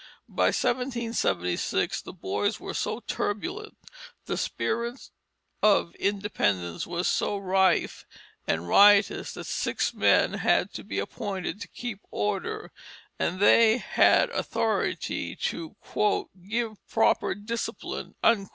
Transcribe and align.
By 0.27 0.45
1776 0.47 2.01
the 2.01 2.11
boys 2.11 2.59
were 2.59 2.73
so 2.73 3.01
turbulent, 3.01 3.77
the 4.25 4.35
spirit 4.35 5.11
of 5.61 5.93
independence 5.93 6.87
was 6.87 7.07
so 7.07 7.37
rife 7.37 8.07
and 8.47 8.67
riotous, 8.67 9.35
that 9.35 9.43
six 9.43 9.93
men 9.93 10.33
had 10.41 10.73
to 10.73 10.83
be 10.83 10.97
appointed 10.97 11.61
to 11.61 11.67
keep 11.67 11.99
order, 12.09 12.71
and 13.19 13.39
they 13.39 13.77
had 13.77 14.31
authority 14.31 15.35
to 15.35 15.75
"give 16.49 16.87
proper 16.87 17.35
discipline" 17.35 18.15
if 18.23 18.37
necessary. 18.39 18.49